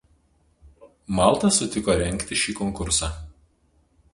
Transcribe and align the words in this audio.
Malta 1.19 1.51
sutiko 1.57 1.99
rengti 2.01 2.39
šį 2.45 2.57
konkursą. 2.63 3.11